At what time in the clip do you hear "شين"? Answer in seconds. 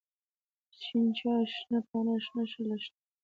0.81-1.05